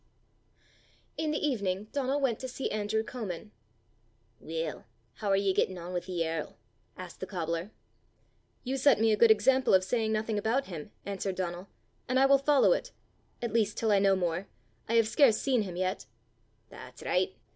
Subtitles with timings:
[1.15, 3.51] In the evening Donal went to see Andrew Comin.
[4.39, 4.85] "Weel,
[5.19, 6.55] hoo are ye gettin' on wi' the yerl?"
[6.97, 7.69] asked the cobbler.
[8.63, 11.67] "You set me a good example of saying nothing about him," answered Donal;
[12.09, 12.91] "and I will follow it
[13.43, 14.47] at least till I know more:
[14.89, 16.07] I have scarce seen him yet."
[16.71, 17.35] "That's right!"